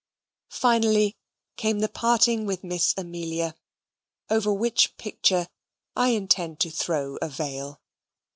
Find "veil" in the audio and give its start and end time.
7.29-7.79